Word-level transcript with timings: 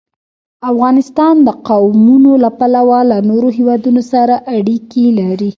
افغانستان 0.71 1.35
د 1.47 1.49
قومونه 1.67 2.31
له 2.43 2.49
پلوه 2.59 2.99
له 3.11 3.17
نورو 3.29 3.49
هېوادونو 3.57 4.01
سره 4.11 4.35
اړیکې 4.55 5.05
لري. 5.19 5.49